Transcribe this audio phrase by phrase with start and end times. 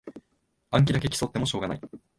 [0.71, 1.81] 暗記だけ競ってもしょうがない